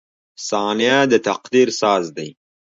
[0.47, 2.29] •ثانیه د تقدیر ساز دی.